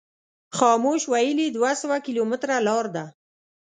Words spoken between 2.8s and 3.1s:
ده.